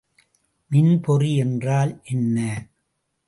[0.71, 2.37] மின்பொறி என்றால் என்ன?